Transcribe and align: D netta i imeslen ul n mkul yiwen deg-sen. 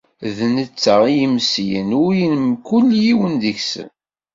D 0.35 0.37
netta 0.55 0.95
i 1.13 1.15
imeslen 1.25 1.89
ul 2.05 2.17
n 2.33 2.35
mkul 2.51 2.87
yiwen 3.03 3.33
deg-sen. 3.43 3.89